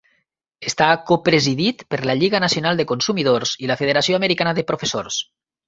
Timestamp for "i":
3.67-3.71